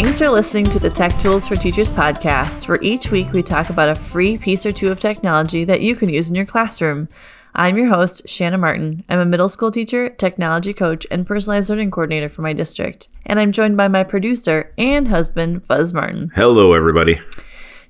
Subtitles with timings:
[0.00, 3.68] Thanks for listening to the Tech Tools for Teachers podcast, where each week we talk
[3.68, 7.08] about a free piece or two of technology that you can use in your classroom.
[7.52, 9.02] I'm your host, Shanna Martin.
[9.08, 13.08] I'm a middle school teacher, technology coach, and personalized learning coordinator for my district.
[13.26, 16.30] And I'm joined by my producer and husband, Fuzz Martin.
[16.32, 17.20] Hello, everybody.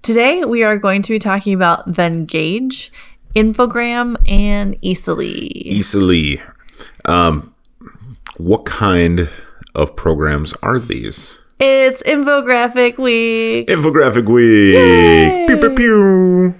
[0.01, 2.89] Today we are going to be talking about Venngage,
[3.37, 5.25] Infogram, and Easel.ly.
[5.25, 6.41] Easel.ly.
[7.05, 7.55] Um,
[8.39, 9.29] what kind
[9.75, 11.41] of programs are these?
[11.61, 13.67] It's Infographic Week.
[13.67, 15.49] Infographic week.
[15.49, 16.55] Pew, pew, pew.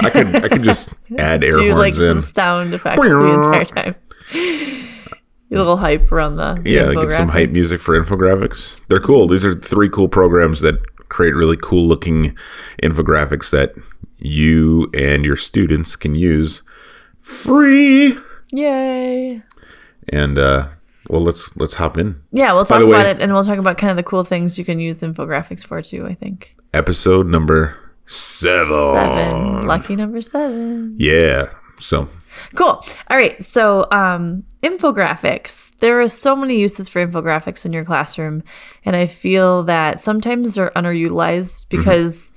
[0.00, 2.00] I could I could just add air Do like in.
[2.00, 3.94] some sound effects the entire time.
[4.34, 8.80] A little hype around the Yeah, get some hype music for infographics.
[8.88, 9.28] They're cool.
[9.28, 10.74] These are three cool programs that
[11.08, 12.36] create really cool looking
[12.82, 13.74] infographics that
[14.18, 16.62] you and your students can use
[17.20, 18.16] free.
[18.50, 19.42] Yay!
[20.12, 20.68] And uh
[21.08, 22.20] well let's let's hop in.
[22.32, 24.58] Yeah, we'll talk about way- it, and we'll talk about kind of the cool things
[24.58, 26.06] you can use infographics for too.
[26.06, 28.92] I think Episode number seven.
[28.94, 30.96] seven, lucky number seven.
[30.98, 31.50] Yeah.
[31.78, 32.08] So
[32.54, 32.84] Cool.
[33.08, 33.42] All right.
[33.42, 35.70] So, um, infographics.
[35.80, 38.42] There are so many uses for infographics in your classroom,
[38.84, 41.78] and I feel that sometimes they're underutilized Mm-hmm.
[41.78, 42.32] because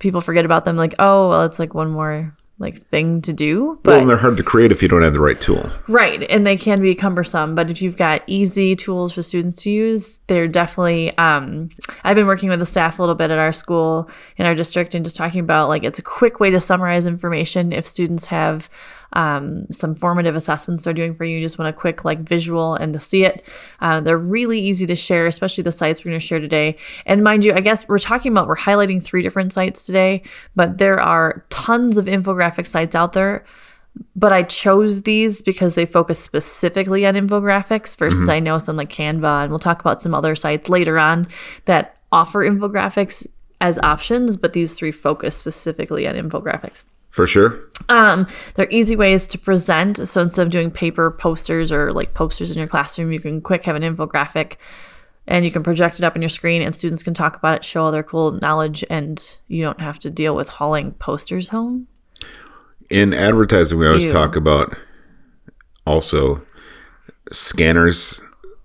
[0.00, 0.76] people forget about them.
[0.76, 3.66] Like, oh, well, it's like one more like thing to do.
[3.66, 5.68] well, But and they're hard to create if you don't have the right tool.
[5.88, 9.70] Right, and they can be cumbersome, but if you've got easy tools for students to
[9.70, 11.16] use, they're definitely.
[11.18, 11.68] Um,
[12.04, 14.94] I've been working with the staff a little bit at our school in our district
[14.94, 18.70] and just talking about like it's a quick way to summarize information if students have
[19.14, 21.38] um, some formative assessments they're doing for you.
[21.38, 23.46] You just want a quick like visual and to see it.
[23.80, 26.76] Uh, they're really easy to share, especially the sites we're going to share today.
[27.06, 30.22] And mind you, I guess we're talking about we're highlighting three different sites today,
[30.54, 33.44] but there are tons of infographic sites out there
[34.16, 38.88] but I chose these because they focus specifically on infographics versus I know some like
[38.88, 41.26] Canva, and we'll talk about some other sites later on
[41.66, 43.26] that offer infographics
[43.60, 46.84] as options, but these three focus specifically on infographics.
[47.12, 47.60] For sure.
[47.90, 50.08] Um, they're easy ways to present.
[50.08, 53.64] So instead of doing paper posters or like posters in your classroom, you can quick
[53.66, 54.56] have an infographic
[55.26, 57.64] and you can project it up on your screen and students can talk about it,
[57.64, 61.86] show all their cool knowledge, and you don't have to deal with hauling posters home.
[62.88, 64.12] In advertising, we always Ew.
[64.12, 64.74] talk about
[65.86, 66.42] also
[67.30, 68.22] scanners,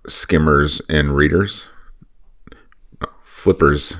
[0.08, 1.68] skimmers, and readers.
[3.24, 3.98] Flippers.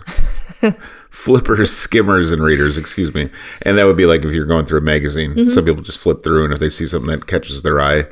[1.18, 3.30] Flippers, skimmers, and readers, excuse me.
[3.64, 5.32] And that would be like if you're going through a magazine.
[5.34, 5.50] Mm-hmm.
[5.50, 8.06] Some people just flip through, and if they see something that catches their eye,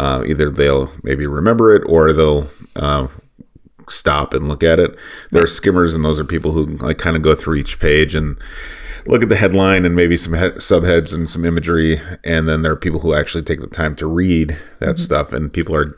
[0.00, 3.08] uh, either they'll maybe remember it or they'll uh,
[3.88, 4.96] stop and look at it.
[5.30, 8.14] There are skimmers, and those are people who like kind of go through each page
[8.14, 8.36] and
[9.06, 12.00] look at the headline and maybe some he- subheads and some imagery.
[12.24, 15.52] And then there are people who actually take the time to read that stuff, and
[15.52, 15.96] people are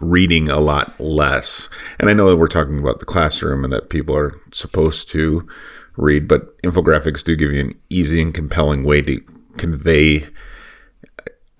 [0.00, 1.68] reading a lot less.
[1.98, 5.46] And I know that we're talking about the classroom and that people are supposed to
[5.96, 9.20] read, but infographics do give you an easy and compelling way to
[9.56, 10.26] convey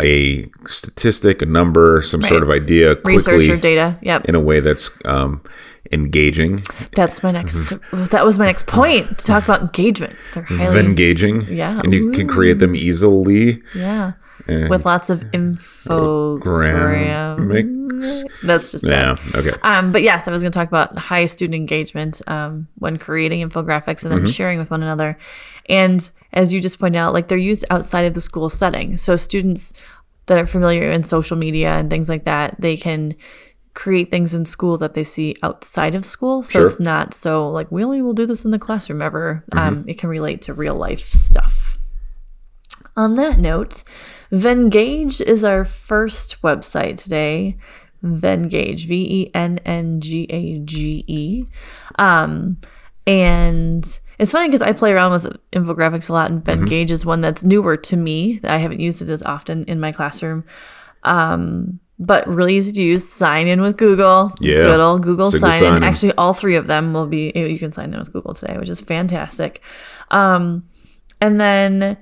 [0.03, 3.99] a statistic, a number, some sort of idea quickly, Research or data.
[4.03, 4.27] Yep.
[4.27, 5.43] in a way that's um,
[5.91, 7.57] engaging, That's my next.
[7.57, 8.05] Mm-hmm.
[8.07, 10.15] That was my next point to talk about engagement.
[10.35, 11.81] They're highly, engaging, Yeah.
[11.83, 13.63] and you can create them easily.
[13.75, 14.13] yeah,
[14.47, 18.25] with lots of infographics.
[18.43, 19.15] That's just Yeah.
[19.15, 19.35] bad.
[19.35, 19.59] Okay.
[19.63, 23.49] Um, but yes, I was going to talk about high student engagement um, when creating
[23.49, 24.27] infographics and then Mm-hmm.
[24.27, 25.19] sharing with one another.
[25.69, 28.97] And as you just pointed out, like they're used outside of the school setting.
[28.97, 29.73] So students
[30.27, 33.15] that are familiar in social media and things like that, they can
[33.75, 36.43] create things in school that they see outside of school.
[36.43, 36.67] So Sure.
[36.67, 39.45] it's not so like we only will do this in the classroom ever.
[39.53, 39.59] Mm-hmm.
[39.59, 41.79] Um, it can relate to real life stuff.
[42.97, 43.83] On that note,
[44.33, 47.57] Venngage is our first website today.
[48.05, 51.45] Venngage, V E N N G A G E.
[51.99, 52.59] Um,
[53.07, 57.21] and it's funny because I play around with infographics a lot, and Venngage is one
[57.21, 58.41] that's newer to me.
[58.45, 60.45] I haven't used it as often in my classroom.
[61.03, 63.09] Um, but really easy to use.
[63.09, 64.33] Sign in with Google.
[64.41, 64.65] Yeah.
[64.65, 65.71] Good old Google Single sign in.
[65.71, 65.85] sign-in.
[65.85, 68.69] Actually, all three of them will be, you can sign in with Google today, which
[68.69, 69.63] is fantastic.
[70.11, 70.69] Um,
[71.21, 71.97] and then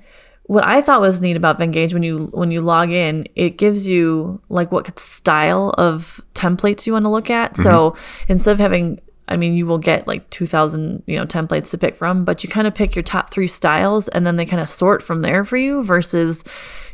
[0.47, 3.87] what I thought was neat about Venngage when you when you log in, it gives
[3.87, 7.57] you like what style of templates you want to look at.
[7.57, 7.95] So
[8.27, 11.95] instead of having I mean, you will get like 2000, you know, templates to pick
[11.97, 14.69] from, but you kind of pick your top 3 styles and then they kind of
[14.69, 16.43] sort from there for you versus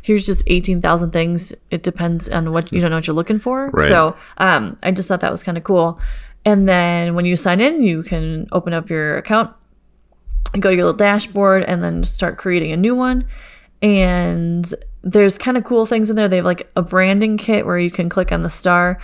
[0.00, 1.52] here's just 18,000 things.
[1.70, 3.68] It depends on what you don't know what you're looking for.
[3.68, 3.88] Right.
[3.88, 6.00] So, um I just thought that was kind of cool.
[6.46, 9.54] And then when you sign in, you can open up your account
[10.58, 13.26] go to your little dashboard and then start creating a new one.
[13.80, 14.72] And
[15.02, 16.28] there's kind of cool things in there.
[16.28, 18.98] They have like a branding kit where you can click on the star.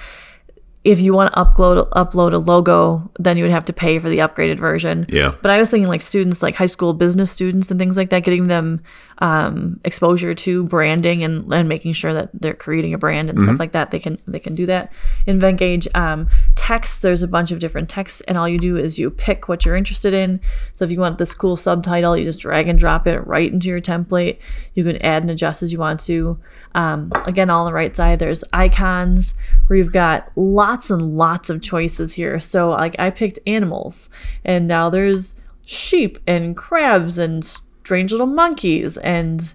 [0.88, 4.08] If you want to upload upload a logo, then you would have to pay for
[4.08, 5.05] the upgraded version.
[5.11, 5.35] Yeah.
[5.43, 8.25] But I was thinking like students, like high school business students and things like that,
[8.25, 8.81] getting them
[9.19, 13.58] um, exposure to branding and, and making sure that they're creating a brand and stuff
[13.58, 13.90] like that.
[13.90, 14.90] They can they can do that
[15.26, 15.94] in Venngage.
[15.94, 19.46] Um, text, there's a bunch of different texts, and all you do is you pick
[19.46, 20.41] what you're interested in.
[20.73, 23.69] So if you want this cool subtitle, you just drag and drop it right into
[23.69, 24.38] your template.
[24.73, 26.38] You can add and adjust as you want to.
[26.75, 29.34] Um, again, all on the right side, there's icons
[29.69, 32.41] where you've got lots and lots of choices here.
[32.41, 34.11] So, like, I picked animals,
[34.44, 39.55] and now there's sheep and crabs and strange little monkeys and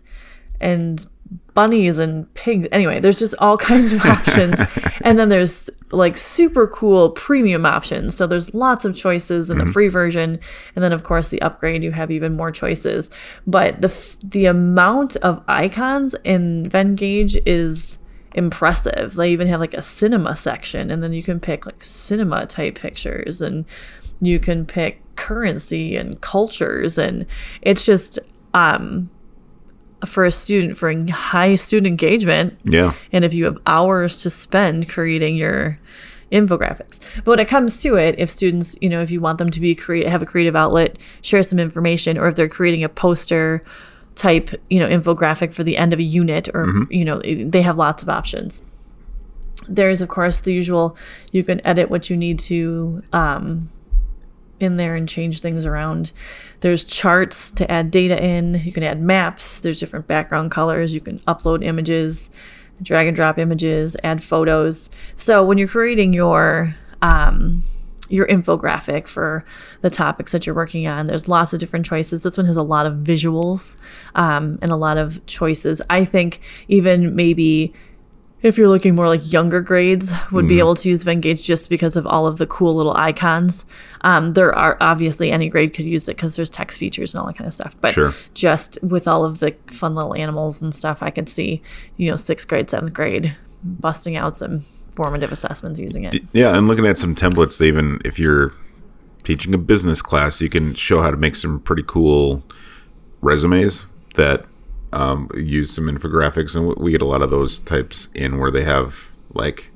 [0.62, 1.06] and
[1.54, 2.68] bunnies and pigs.
[2.71, 4.60] Anyway, there's just all kinds of options.
[5.01, 8.15] and then there's like super cool premium options.
[8.15, 9.74] So there's lots of choices in the mm-hmm.
[9.74, 10.39] free version.
[10.75, 13.10] And then of course the upgrade you have even more choices.
[13.45, 18.00] But the f- the amount of icons in Venngage is
[18.33, 19.13] impressive.
[19.15, 22.75] They even have like a cinema section and then you can pick like cinema type
[22.75, 23.65] pictures and
[24.21, 27.25] you can pick currency and cultures and
[27.62, 28.18] it's just
[28.53, 29.09] um
[30.06, 32.94] for a student for high student engagement Yeah.
[33.12, 35.79] and if you have hours to spend creating your
[36.31, 39.51] infographics but when it comes to it if students you know if you want them
[39.51, 42.89] to be create have a creative outlet share some information or if they're creating a
[42.89, 43.63] poster
[44.15, 47.77] type you know infographic for the end of a unit or you know they have
[47.77, 48.62] lots of options.
[49.68, 50.98] There's of course the usual
[51.31, 53.69] you can edit what you need to um,
[54.60, 56.12] in there and change things around.
[56.60, 58.62] There's charts to add data in.
[58.63, 59.60] You can add maps.
[59.60, 60.94] There's different background colors.
[60.94, 62.30] You can upload images
[62.81, 64.89] drag and drop images add photos.
[65.15, 67.63] So when you're creating your um,
[68.09, 69.45] your infographic for
[69.81, 71.05] the topics that you're working on.
[71.05, 72.23] There's lots of different choices.
[72.23, 73.75] This one has a lot of visuals
[74.15, 75.81] um, and a lot of choices.
[75.89, 77.73] I think even maybe
[78.41, 81.95] if you're looking more like younger grades would be able to use Venngage just because
[81.95, 83.65] of all of the cool little icons.
[84.01, 87.27] Um, there are obviously any grade could use it because there's text features and all
[87.27, 87.77] that kind of stuff.
[87.79, 88.13] But Sure.
[88.33, 91.61] just with all of the fun little animals and stuff, I could see
[91.95, 93.33] you know sixth grade, seventh grade
[93.63, 96.23] busting out some formative assessments using it.
[96.33, 98.53] Yeah, and looking at some templates, even if you're
[99.23, 102.43] teaching a business class, you can show how to make some pretty cool
[103.21, 103.85] resumes
[104.15, 104.45] that
[104.91, 108.63] um, use some infographics, and we get a lot of those types in where they
[108.63, 109.69] have like.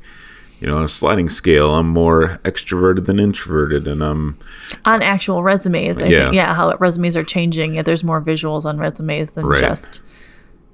[0.60, 1.76] You know, a sliding scale.
[1.76, 4.40] I'm more extroverted than introverted, and I'm
[4.86, 6.02] on actual resumes.
[6.02, 6.24] I Yeah.
[6.24, 7.76] think, yeah, how resumes are changing.
[7.76, 9.60] Yeah, there's more visuals on resumes than Right.
[9.60, 10.02] just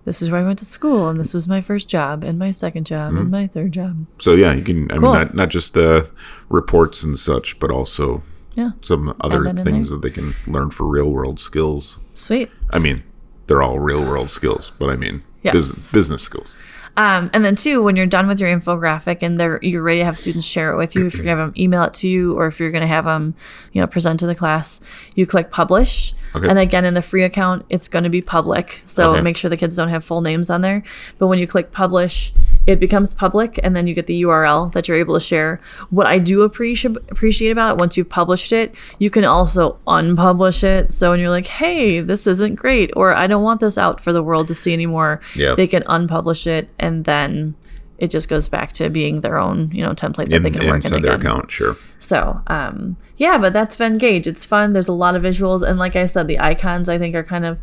[0.06, 2.52] this is where I went to school and this was my first job and my
[2.52, 3.22] second job Mm-hmm.
[3.22, 4.06] and my third job.
[4.20, 4.54] so yeah.
[4.54, 4.92] You can.
[4.92, 5.02] I Cool.
[5.14, 6.04] mean, not not just uh,
[6.50, 8.24] reports and such, but also
[8.56, 12.00] Yeah, some other that things that they can learn for real world skills.
[12.16, 12.50] sweet.
[12.72, 13.04] I mean,
[13.48, 15.54] they're all real world skills, but I mean, Yes.
[15.54, 16.54] bus- business skills.
[16.96, 20.06] Um, and then two, when you're done with your infographic and they're you're ready to
[20.06, 22.38] have students share it with you, if you're gonna have them email it to you
[22.38, 23.34] or if you're gonna have them,
[23.72, 24.80] you know, present to the class,
[25.16, 26.14] you click publish.
[26.36, 26.48] Okay.
[26.48, 28.82] And again, in the free account, it's going to be public.
[28.86, 29.22] So Okay.
[29.22, 30.84] make sure the kids don't have full names on there.
[31.20, 32.34] But when you click publish,
[32.66, 35.60] it becomes public and then you get the URL that you're able to share.
[35.90, 40.64] What I do appreciate appreciate about it, once you've published it, you can also unpublish
[40.64, 40.92] it.
[40.92, 44.12] So when you're like, hey, this isn't great, or I don't want this out for
[44.14, 45.58] the world to see anymore, Yep.
[45.58, 47.56] they can unpublish it and then
[48.04, 50.66] it just goes back to being their own, you know, template that In, they can
[50.68, 51.78] work in inside their account, sure.
[52.00, 54.28] So, um, yeah, but that's Venngage.
[54.28, 54.74] It's fun.
[54.74, 57.46] There's a lot of visuals, and like I said, the icons I think are kind
[57.46, 57.62] of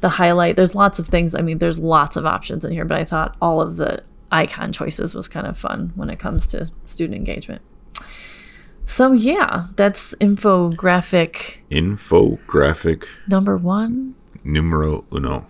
[0.00, 0.54] the highlight.
[0.54, 1.34] There's lots of things.
[1.34, 4.72] I mean, there's lots of options in here, but I thought all of the icon
[4.72, 7.62] choices was kind of fun when it comes to student engagement.
[8.86, 14.14] So yeah, that's infographic Infographic number one.
[14.44, 15.46] numero uno.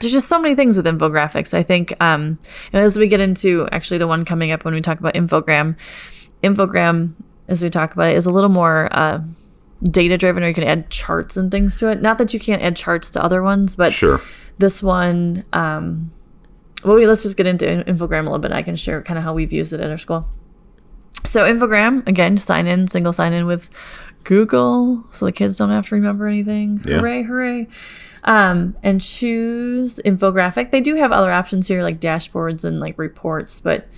[0.00, 1.54] There's just so many things with infographics.
[1.54, 2.38] I think um,
[2.72, 5.76] as we get into actually the one coming up when we talk about infogram,
[6.42, 7.14] infogram
[7.48, 9.20] as we talk about it is a little more uh,
[9.82, 12.02] data driven, or you can add charts and things to it.
[12.02, 14.20] Not that you can't add charts to other ones, but Sure.
[14.58, 15.44] this one.
[15.52, 16.12] Um,
[16.84, 18.52] well, we, let's just get into infogram a little bit.
[18.52, 20.28] I can share kind of how we've used it at our school.
[21.24, 23.68] So infogram again, sign in, single sign in with
[24.24, 26.80] Google, so the kids don't have to remember anything.
[26.86, 26.98] Yeah.
[26.98, 27.66] Hooray, hooray!
[28.28, 30.70] Um, and choose infographic.
[30.70, 33.88] They do have other options here like dashboards and like reports, but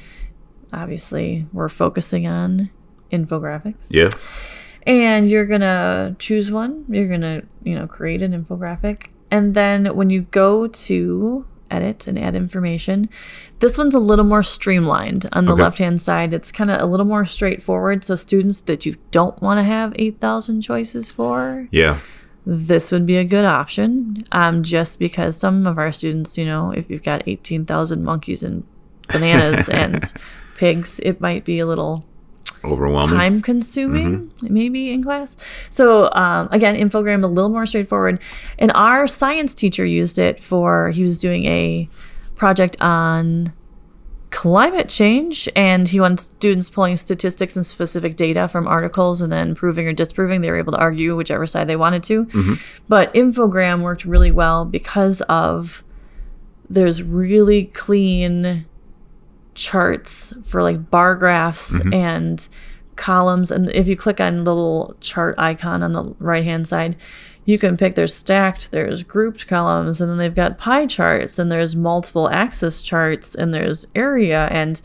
[0.73, 2.71] obviously we're focusing on
[3.11, 3.89] infographics.
[3.91, 4.11] Yeah.
[4.87, 6.85] And you're gonna choose one.
[6.89, 9.07] You're gonna, you know, create an infographic.
[9.33, 13.09] And then when you go to edit and add information,
[13.59, 15.29] this one's a little more streamlined.
[15.33, 15.63] On the Okay.
[15.63, 18.05] left hand side, it's kind of a little more straightforward.
[18.05, 21.99] So students that you don't want to have 8,000 choices for, Yeah.
[22.47, 24.25] This would be a good option.
[24.33, 28.65] Um, just because some of our students, you know, if you've got 18,000 monkeys and
[29.09, 30.13] bananas and
[30.57, 32.05] pigs, it might be a little
[32.63, 33.09] Overwhelming.
[33.09, 35.39] time consuming maybe in class
[35.71, 38.21] so um, again infogram a little more straightforward
[38.59, 41.89] and our science teacher used it for he was doing a
[42.37, 43.55] project on
[44.31, 49.55] climate change and he wanted students pulling statistics and specific data from articles and then
[49.55, 50.41] proving or disproving.
[50.41, 52.27] They were able to argue whichever side they wanted to.
[52.27, 52.55] Mm-hmm.
[52.89, 55.83] But infogram worked really well because of
[56.69, 58.67] there's really clean
[59.55, 61.93] charts for like bar graphs mm-hmm.
[61.93, 62.49] and
[62.95, 63.51] columns.
[63.51, 66.97] And if you click on the little chart icon on the right hand side
[67.45, 71.51] you can pick there's stacked there's grouped columns and then they've got pie charts and
[71.51, 74.81] there's multiple axis charts and there's area and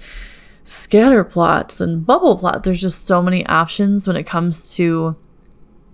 [0.63, 5.15] scatter plots and bubble plots there's just so many options when it comes to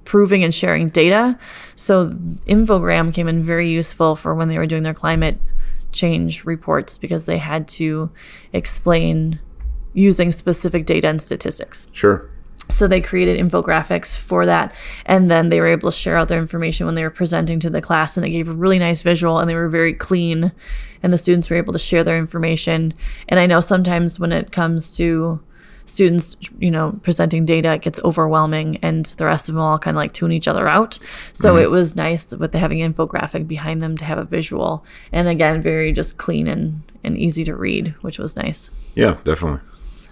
[0.05, 1.37] proving and sharing data
[1.75, 2.09] so
[2.47, 5.37] infogram came in very useful for when they were doing their climate
[5.91, 8.09] change reports because they had to
[8.53, 9.39] explain
[9.93, 11.87] using specific data and statistics.
[11.91, 12.29] Sure.
[12.69, 14.73] So they created infographics for that.
[15.05, 17.69] And then they were able to share out their information when they were presenting to
[17.69, 18.15] the class.
[18.15, 20.51] And they gave a really nice visual and they were very clean.
[21.03, 22.93] And the students were able to share their information.
[23.27, 25.41] And I know sometimes when it comes to
[25.85, 29.97] students, you know, presenting data, it gets overwhelming and the rest of them all kind
[29.97, 30.99] of like tune each other out.
[31.33, 31.63] So mm-hmm.
[31.63, 34.85] it was nice with having infographic behind them to have a visual.
[35.11, 38.71] And again, very just clean and, and easy to read, which was nice.
[38.95, 39.61] Yeah, definitely.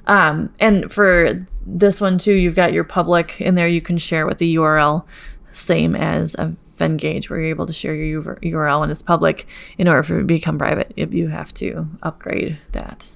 [0.09, 3.67] Um, and for this one too, you've got your public in there.
[3.67, 5.05] You can share with the URL,
[5.53, 9.47] same as a Venngage, where you're able to share your URL when it's public.
[9.77, 13.11] In order for it to become private, if you have to upgrade that.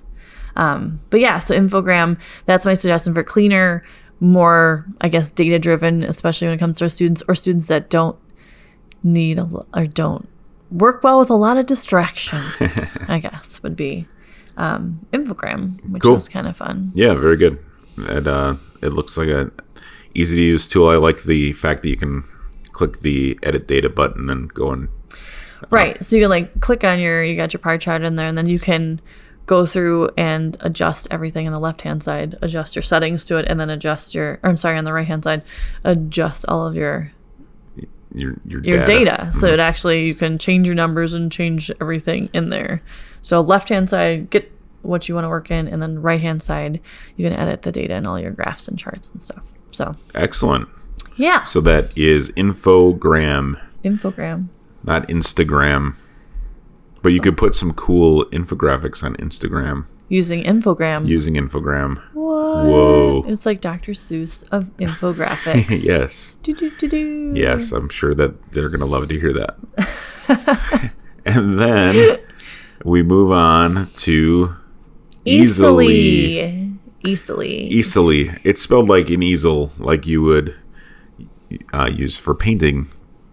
[0.56, 3.84] Um, but yeah, so Infogram, that's my suggestion for cleaner,
[4.20, 7.90] more, I guess, data driven, especially when it comes to our students or students that
[7.90, 8.20] don't
[9.02, 10.30] need a, or don't
[10.70, 14.08] work well with a lot of distractions, I guess, would be
[14.57, 16.15] um, Infogram, which Cool.
[16.15, 16.91] was kind of fun.
[16.93, 17.57] Yeah, very good.
[17.98, 19.51] It uh, it looks like a
[20.13, 20.89] easy to use tool.
[20.89, 22.24] I like the fact that you can
[22.72, 24.89] click the edit data button and go and
[25.69, 26.03] Right.
[26.03, 28.48] So you like click on your, you got your pie chart in there, and then
[28.50, 29.00] you can
[29.45, 33.45] go through and adjust everything on the left hand side, adjust your settings to it,
[33.48, 35.43] and then adjust your, or I'm sorry, on the right hand side,
[35.83, 37.12] adjust all of your
[38.13, 39.05] your your, your data.
[39.05, 39.34] data.
[39.34, 39.53] So mm-hmm.
[39.55, 42.82] it actually you can change your numbers and change everything in there.
[43.22, 44.51] So left hand side, get
[44.82, 46.79] what you want to work in, and then right hand side,
[47.15, 49.43] you can edit the data and all your graphs and charts and stuff.
[49.72, 50.67] So Excellent.
[51.15, 54.50] yeah, So that is infogram, infogram.
[54.84, 55.96] not Instagram.
[57.01, 61.08] But you could put some cool infographics on Instagram Using infogram.
[61.08, 61.98] using infogram.
[62.13, 62.65] what?
[62.67, 63.25] Whoa.
[63.27, 63.93] It's like Dr.
[63.93, 65.84] Seuss of infographics.
[65.88, 66.38] yes.
[66.43, 67.32] Do-do-do-do.
[67.34, 70.93] Yes, I'm sure that they're going to love to hear that.
[71.25, 72.20] and then
[72.86, 74.55] we move on to
[75.25, 76.77] easily.
[77.03, 77.58] Easily.
[77.70, 78.39] Easily.
[78.43, 80.55] It's spelled like an easel, like you would
[81.74, 82.91] uh, use for painting.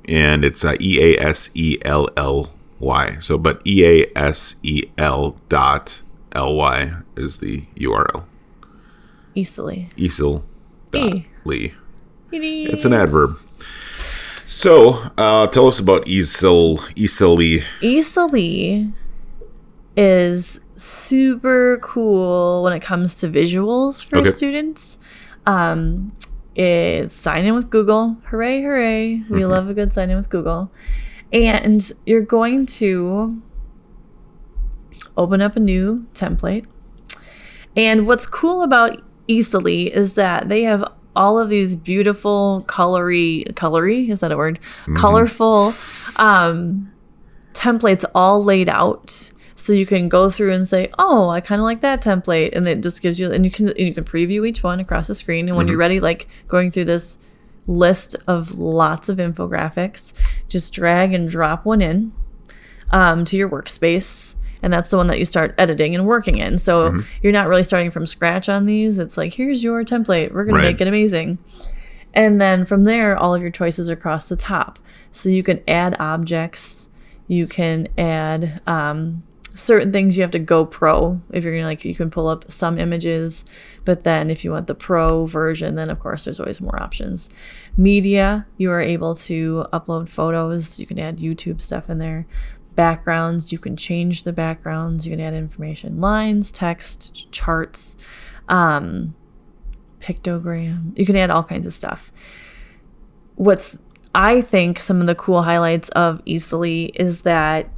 [0.08, 3.18] And it's uh, E A S E L L Y.
[3.20, 6.00] So, but E A S E L dot
[6.32, 8.24] L Y is the URL.
[9.34, 9.88] Easily.
[9.96, 10.44] Easel
[10.90, 11.26] dot E.
[11.44, 11.74] Lee.
[12.32, 13.38] It's an adverb.
[14.46, 17.62] So, uh, tell us about easel, easily.
[17.80, 18.88] Easel.ly
[19.96, 24.30] is super cool when it comes to visuals for Okay.
[24.30, 24.98] students.
[25.46, 26.12] Um,
[26.56, 28.16] is sign in with Google.
[28.26, 29.22] Hooray, hooray.
[29.30, 30.70] We love a good sign in with Google.
[31.32, 33.40] And you're going to
[35.20, 36.66] open up a new template.
[37.76, 40.84] And what's cool about Easel.ly is that they have
[41.14, 44.58] all of these beautiful colory colory is that a word?
[44.96, 45.74] Colorful
[46.16, 46.90] um
[47.52, 49.30] templates all laid out.
[49.56, 52.56] So you can go through and say oh i kind of like that template.
[52.56, 55.08] And it just gives you and you can and you can preview each one across
[55.08, 55.48] the screen.
[55.48, 57.18] And when you're ready like going through this
[57.66, 60.12] list of lots of infographics
[60.48, 62.10] just drag and drop one in
[62.90, 66.58] um, to your workspace and that's the one that you start editing and working in.
[66.58, 67.00] So Mm-hmm.
[67.22, 68.98] you're not really starting from scratch on these.
[68.98, 70.32] It's like here's your template.
[70.32, 70.62] We're going Right.
[70.62, 71.38] to make it amazing.
[72.14, 74.78] And then from there all of your choices are across the top.
[75.12, 76.88] So you can add objects.
[77.28, 79.22] You can add um,
[79.54, 81.20] certain things you have to go pro.
[81.32, 83.44] If you're gonna like you can pull up some images
[83.84, 87.28] but then if you want the pro version then of course there's always more options.
[87.76, 90.78] Media you are able to upload photos.
[90.80, 92.26] You can add youtube stuff in there
[92.80, 97.98] backgrounds you can change the backgrounds you can add information lines text charts
[98.48, 99.14] um
[100.00, 102.10] pictogram you can add all kinds of stuff
[103.34, 103.76] what's
[104.14, 107.68] I think some of the cool highlights of Easel.ly is that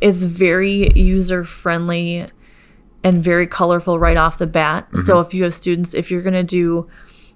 [0.00, 2.26] it's very user friendly
[3.04, 4.88] and very colorful right off the bat.
[5.04, 6.88] So if you have students, if you're going to do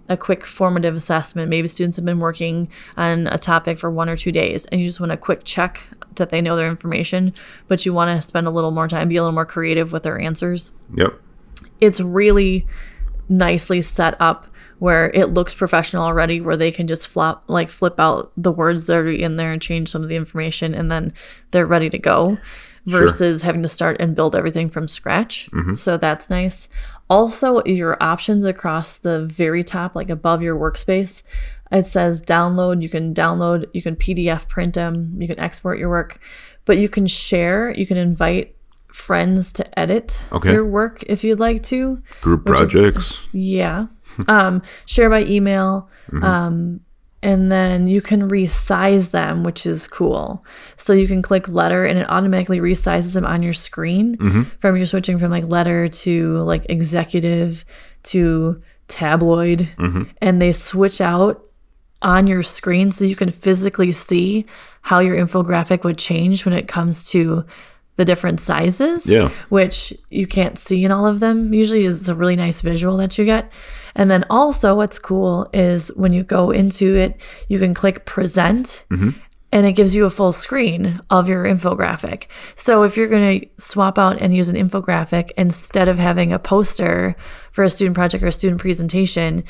[0.08, 4.16] a quick formative assessment, maybe students have been working on a topic for one or
[4.16, 5.82] two days and you just want a quick check
[6.16, 7.32] that they know their information,
[7.68, 10.02] but you want to spend a little more time, be a little more creative with
[10.02, 10.72] their answers.
[10.94, 11.14] Yep.
[11.80, 12.66] it's really
[13.28, 17.98] nicely set up where it looks professional already where they can just flop like flip
[17.98, 21.12] out the words that are in there and change some of the information and then
[21.50, 22.36] they're ready to go
[22.86, 25.48] versus having to start and build everything from scratch.
[25.52, 25.74] Mm-hmm.
[25.74, 26.68] So that's nice
[27.10, 31.22] also your options across the very top like above your workspace
[31.70, 35.88] it says download you can download you can pdf print them you can export your
[35.88, 36.18] work
[36.64, 38.54] but you can share you can invite
[38.88, 40.52] friends to edit Okay.
[40.52, 43.26] your work if you'd like to Group Which is- projects.
[43.32, 43.86] yeah.
[44.28, 45.88] Um, share by email.
[46.12, 46.24] Mm-hmm.
[46.24, 46.80] Um,
[47.24, 50.44] and then you can resize them, which is cool.
[50.76, 54.42] So you can click letter and it automatically resizes them on your screen Mm-hmm.
[54.60, 57.64] from you're switching from like letter to like executive
[58.04, 59.68] to tabloid.
[59.78, 60.02] Mm-hmm.
[60.20, 61.42] And they switch out
[62.02, 64.44] on your screen so you can physically see
[64.82, 67.46] how your infographic would change when it comes to
[67.96, 69.30] the different sizes Yeah.
[69.50, 71.54] which you can't see in all of them.
[71.54, 73.50] Usually it's a really nice visual that you get.
[73.94, 77.16] And then also what's cool is when you go into it,
[77.48, 79.10] you can click present mm-hmm.
[79.52, 82.24] and it gives you a full screen of your infographic.
[82.56, 86.40] So if you're going to swap out and use an infographic instead of having a
[86.40, 87.14] poster
[87.52, 89.44] for a student project or a student presentation,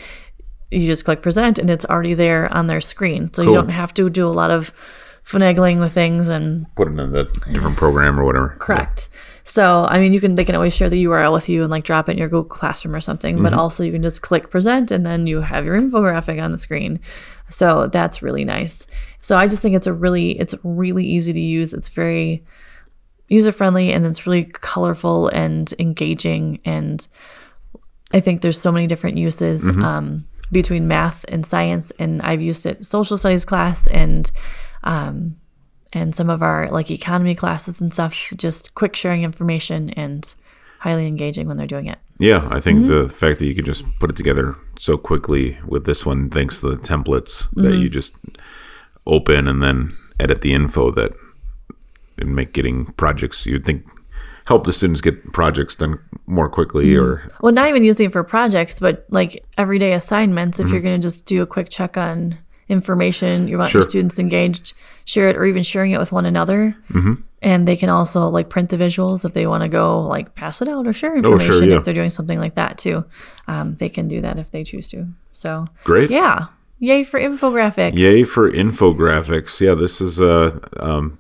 [0.71, 3.33] you just click present and it's already there on their screen.
[3.33, 3.53] So Cool.
[3.53, 4.71] you don't have to do a lot of
[5.25, 8.57] finagling with things and Put it in a different program or whatever.
[8.59, 9.09] Correct.
[9.45, 11.85] So, I mean, you can they can always share the URL with you and like
[11.85, 14.91] drop it in your Google Classroom or something, but also you can just click present
[14.91, 17.01] and then you have your infographic on the screen.
[17.49, 18.87] So, that's really nice.
[19.21, 21.75] So, I just think it's a really it's really easy to use.
[21.75, 22.45] It's very
[23.29, 27.07] user friendly and it's really colorful and engaging and
[28.15, 32.65] I think there's so many different uses um, between math and science, and I've used
[32.65, 34.31] it social studies class and
[34.85, 35.37] um,
[35.93, 38.33] and some of our like economy classes and stuff.
[38.37, 40.35] Just quick sharing information and
[40.81, 41.99] highly engaging when they're doing it.
[42.19, 42.95] Yeah, I think Mm-hmm.
[43.05, 46.61] the fact that you could just put it together so quickly with this one, thanks
[46.61, 47.63] to the templates Mm-hmm.
[47.63, 48.15] that you just
[49.07, 51.13] open and then edit the info that
[52.17, 53.85] and make getting projects you'd think
[54.47, 57.05] help the students get projects done more quickly Mm-hmm.
[57.05, 60.61] or Well, not even using it for projects, but like everyday assignments.
[60.61, 64.19] If you're going to just do a quick check on information, you want your students
[64.19, 64.73] engaged,
[65.05, 66.77] share it, or even sharing it with one another.
[66.91, 67.15] Mm-hmm.
[67.43, 70.63] And they can also like print the visuals if they want to go like pass
[70.63, 71.77] it out or share Oh, information sure, yeah.
[71.77, 73.05] if they're doing something like that too.
[73.47, 75.09] Um, they can do that if they choose to.
[75.35, 76.09] So great.
[76.11, 76.47] yeah,
[76.79, 77.99] yay for infographics.
[77.99, 79.61] Yay for infographics.
[79.61, 81.19] Yeah, this is uh um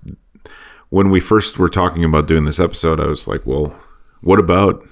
[0.88, 3.78] when we first were talking about doing this episode, I was like, well,
[4.20, 4.86] what about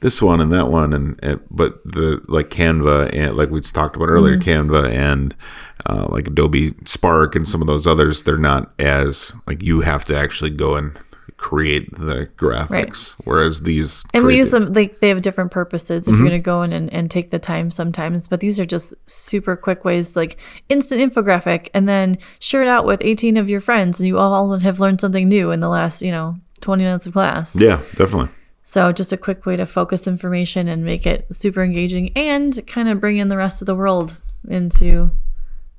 [0.00, 3.96] this one and that one and, and but the like Canva and like we talked
[3.96, 4.72] about earlier, Mm-hmm.
[4.72, 5.34] Canva and
[5.86, 10.04] uh, like Adobe Spark and some of those others, they're not as like you have
[10.06, 10.98] to actually go and
[11.36, 16.06] create the graphics, whereas these And we use the- them like they have different purposes
[16.06, 18.28] if you're going to go in and, and take the time sometimes.
[18.28, 20.36] But these are just super quick ways, like
[20.68, 24.58] instant infographic, and then share it out with 18 of your friends, and you all
[24.58, 27.58] have learned something new in the last, you know, 20 minutes of class.
[27.58, 28.28] Yeah, definitely.
[28.70, 32.88] So just a quick way to focus information and make it super engaging and kind
[32.88, 34.16] of bring in the rest of the world
[34.48, 35.10] into,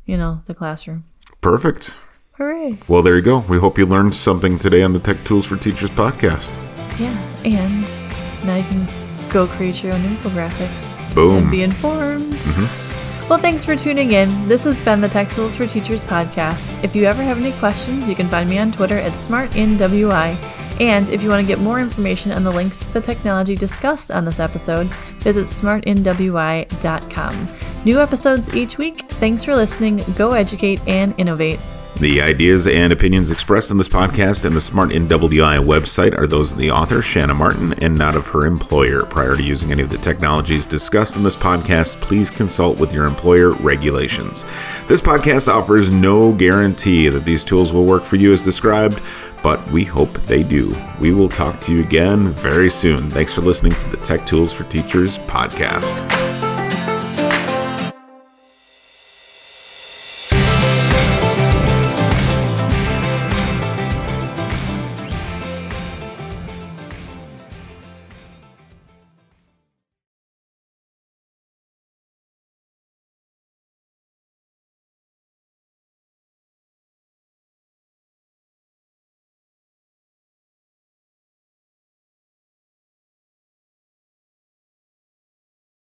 [0.06, 1.06] you know, the classroom.
[1.40, 1.94] Perfect.
[2.34, 2.80] Hooray.
[2.90, 3.46] Well, there you go.
[3.48, 6.54] We hope you learned something today on the Tech Tools for Teachers podcast.
[7.00, 7.18] Yeah.
[7.46, 8.86] And now you can
[9.30, 11.16] go create your own infographics.
[11.16, 11.44] Boom.
[11.44, 12.34] And be informed.
[12.34, 13.30] Mm-hmm.
[13.30, 14.50] Well, thanks for tuning in.
[14.50, 16.84] This has been the Tech Tools for Teachers podcast.
[16.84, 20.71] If you ever have any questions, you can find me on Twitter at SmartInWI.
[20.82, 24.10] And if you want to get more information on the links to the technology discussed
[24.10, 24.88] on this episode,
[25.20, 27.48] visit smartinwi.com.
[27.86, 28.98] New episodes each week.
[28.98, 30.04] Thanks for listening.
[30.16, 31.60] Go educate and innovate.
[32.02, 36.58] The ideas and opinions expressed in this podcast and the SmartInWI website are those of
[36.58, 39.04] the author, Shanna Martin, and not of her employer.
[39.04, 43.06] Prior to using any of the technologies discussed in this podcast, please consult with your
[43.06, 44.46] employer regulations.
[44.88, 49.00] This podcast offers no guarantee that these tools will work for you as described,
[49.44, 50.76] but we hope they do.
[51.00, 53.12] We will talk to you again very soon.
[53.12, 56.21] Thanks for listening to the Tech Tools for Teachers podcast.